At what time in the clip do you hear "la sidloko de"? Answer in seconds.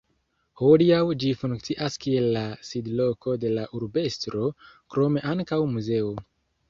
2.37-3.53